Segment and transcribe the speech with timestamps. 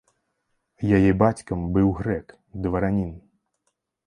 [0.97, 2.27] Яе бацькам быў грэк,
[2.65, 3.15] дваранін.